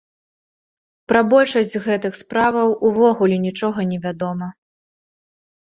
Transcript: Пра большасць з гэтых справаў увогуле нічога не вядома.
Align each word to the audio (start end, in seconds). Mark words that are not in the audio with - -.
Пра 1.13 1.21
большасць 1.33 1.69
з 1.73 1.81
гэтых 1.87 2.17
справаў 2.23 2.75
увогуле 2.91 3.35
нічога 3.47 3.79
не 3.95 4.05
вядома. 4.09 4.47